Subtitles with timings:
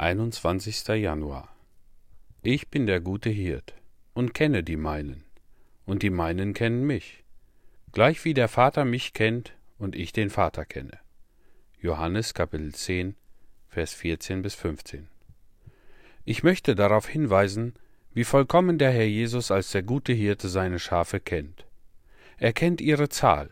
[0.00, 0.88] 21.
[0.96, 1.54] Januar
[2.40, 3.74] Ich bin der gute Hirt
[4.14, 5.24] und kenne die meinen,
[5.84, 7.22] und die meinen kennen mich,
[7.92, 10.98] gleich wie der Vater mich kennt und ich den Vater kenne.
[11.82, 13.14] Johannes Kapitel 10,
[13.68, 15.06] Vers 14 bis 15.
[16.24, 17.74] Ich möchte darauf hinweisen,
[18.14, 21.66] wie vollkommen der Herr Jesus als der gute Hirte seine Schafe kennt.
[22.38, 23.50] Er kennt ihre Zahl.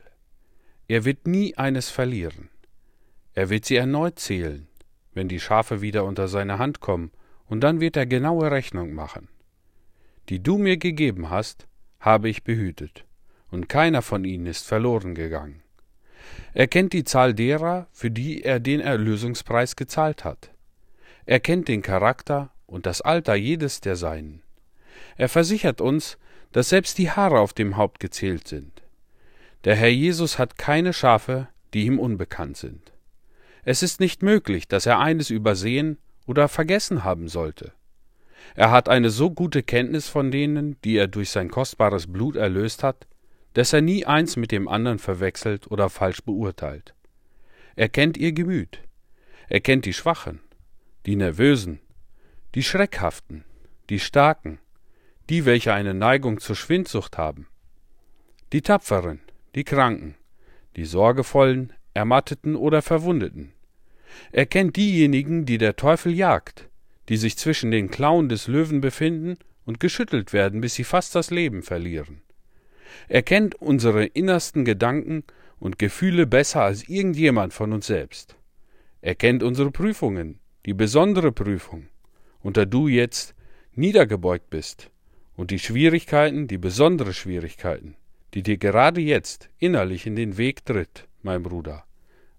[0.86, 2.48] Er wird nie eines verlieren.
[3.34, 4.66] Er wird sie erneut zählen
[5.18, 7.10] wenn die Schafe wieder unter seine Hand kommen,
[7.46, 9.26] und dann wird er genaue Rechnung machen.
[10.28, 11.66] Die du mir gegeben hast,
[11.98, 13.04] habe ich behütet,
[13.50, 15.60] und keiner von ihnen ist verloren gegangen.
[16.54, 20.52] Er kennt die Zahl derer, für die er den Erlösungspreis gezahlt hat.
[21.26, 24.42] Er kennt den Charakter und das Alter jedes der Seinen.
[25.16, 26.16] Er versichert uns,
[26.52, 28.82] dass selbst die Haare auf dem Haupt gezählt sind.
[29.64, 32.92] Der Herr Jesus hat keine Schafe, die ihm unbekannt sind.
[33.70, 37.74] Es ist nicht möglich, dass er eines übersehen oder vergessen haben sollte.
[38.54, 42.82] Er hat eine so gute Kenntnis von denen, die er durch sein kostbares Blut erlöst
[42.82, 43.06] hat,
[43.52, 46.94] dass er nie eins mit dem anderen verwechselt oder falsch beurteilt.
[47.76, 48.80] Er kennt ihr Gemüt.
[49.48, 50.40] Er kennt die Schwachen,
[51.04, 51.80] die Nervösen,
[52.54, 53.44] die Schreckhaften,
[53.90, 54.60] die Starken,
[55.28, 57.46] die, welche eine Neigung zur Schwindsucht haben,
[58.54, 59.20] die Tapferen,
[59.54, 60.14] die Kranken,
[60.74, 63.52] die Sorgevollen, Ermatteten oder Verwundeten,
[64.32, 66.68] er kennt diejenigen, die der Teufel jagt,
[67.08, 71.30] die sich zwischen den Klauen des Löwen befinden und geschüttelt werden, bis sie fast das
[71.30, 72.22] Leben verlieren.
[73.08, 75.24] Er kennt unsere innersten Gedanken
[75.58, 78.36] und Gefühle besser als irgendjemand von uns selbst.
[79.00, 81.88] Er kennt unsere Prüfungen, die besondere Prüfung,
[82.40, 83.34] unter du jetzt
[83.74, 84.90] niedergebeugt bist,
[85.36, 87.96] und die Schwierigkeiten, die besondere Schwierigkeiten,
[88.34, 91.84] die dir gerade jetzt innerlich in den Weg tritt, mein Bruder.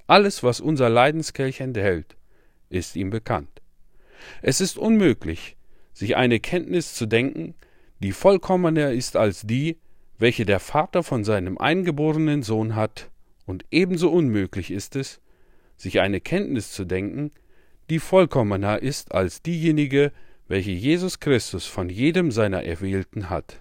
[0.10, 2.18] Alles, was unser Leidenskelch enthält,
[2.70, 3.62] ist ihm bekannt.
[4.42, 5.56] Es ist unmöglich,
[5.94, 7.54] sich eine Kenntnis zu denken,
[8.00, 9.78] die vollkommener ist als die,
[10.18, 13.12] welche der Vater von seinem eingeborenen Sohn hat,
[13.46, 15.22] und ebenso unmöglich ist es,
[15.78, 17.30] sich eine Kenntnis zu denken,
[17.92, 20.12] die vollkommener ist als diejenige,
[20.48, 23.60] welche Jesus Christus von jedem seiner Erwählten hat.